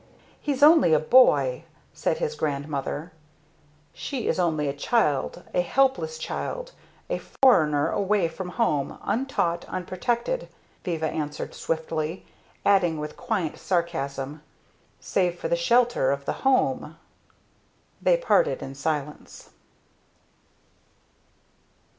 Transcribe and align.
"He's 0.39 0.63
only 0.63 0.95
a 0.95 0.99
boy!" 0.99 1.65
said 1.93 2.17
his 2.17 2.33
grandmother. 2.33 3.11
"She 3.93 4.27
is 4.27 4.39
only 4.39 4.67
a 4.67 4.73
child, 4.73 5.43
a 5.53 5.61
helpless 5.61 6.17
child, 6.17 6.71
a 7.07 7.19
foreigner, 7.19 7.91
away 7.91 8.27
from 8.27 8.49
home, 8.57 8.97
untaught, 9.03 9.63
unprotected," 9.67 10.49
Viva 10.83 11.05
answered 11.07 11.53
swiftly; 11.53 12.25
adding 12.65 12.99
with 12.99 13.15
quiet 13.15 13.59
sarcasm 13.59 14.41
"Save 14.99 15.37
for 15.37 15.49
the 15.49 15.55
shelter 15.55 16.09
of 16.09 16.25
the 16.25 16.33
home!" 16.41 16.97
They 18.01 18.17
parted 18.17 18.63
in 18.63 18.73
silence. 18.73 19.51